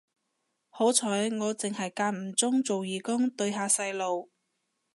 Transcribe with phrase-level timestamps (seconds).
[0.71, 4.31] 好彩我剩係間唔中做義工對下細路